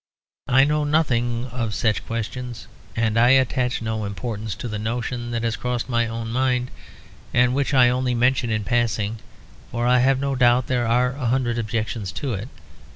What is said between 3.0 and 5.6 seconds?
I attach no importance to the notion that has